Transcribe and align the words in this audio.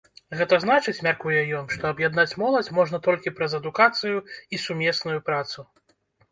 Гэта 0.37 0.57
значыць, 0.63 1.03
мяркуе 1.07 1.43
ён, 1.57 1.67
што 1.75 1.83
аб'яднаць 1.91 2.37
моладзь 2.45 2.71
можна 2.79 3.03
толькі 3.11 3.35
праз 3.37 3.51
адукацыю 3.61 4.17
і 4.53 4.65
сумесную 4.67 5.19
працу. 5.33 5.71